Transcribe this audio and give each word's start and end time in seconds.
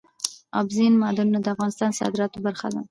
اوبزین 0.57 0.93
معدنونه 1.01 1.39
د 1.41 1.47
افغانستان 1.53 1.89
د 1.91 1.95
صادراتو 1.99 2.37
برخه 2.45 2.67
ده. 2.73 2.79